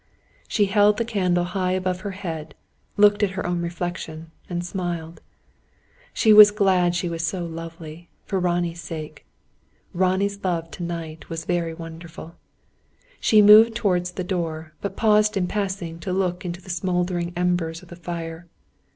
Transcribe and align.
She 0.47 0.65
held 0.65 0.97
the 0.97 1.05
candle 1.05 1.43
high 1.43 1.73
above 1.73 1.99
her 2.01 2.09
head, 2.17 2.55
looked 2.97 3.21
at 3.21 3.29
her 3.37 3.45
own 3.45 3.61
reflection, 3.61 4.31
and 4.49 4.65
smiled. 4.65 5.21
She 6.11 6.33
was 6.33 6.49
glad 6.49 6.95
she 6.95 7.07
was 7.07 7.23
so 7.23 7.45
lovely 7.45 8.09
for 8.25 8.39
Ronnie's 8.39 8.81
sake. 8.81 9.27
Ronnie's 9.93 10.43
love 10.43 10.71
to 10.71 10.81
night 10.81 11.29
was 11.29 11.45
very 11.45 11.75
wonderful. 11.75 12.35
She 13.19 13.43
moved 13.43 13.75
towards 13.75 14.13
the 14.13 14.23
door, 14.23 14.73
but 14.81 14.97
paused 14.97 15.37
in 15.37 15.45
passing, 15.45 15.99
to 15.99 16.11
look 16.11 16.43
into 16.45 16.63
the 16.63 16.71
smouldering 16.71 17.31
embers 17.35 17.83
of 17.83 17.89
the 17.89 17.95
fire. 17.95 18.47